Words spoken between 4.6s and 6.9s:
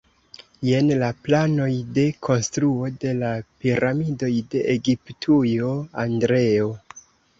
Egiptujo, Andreo.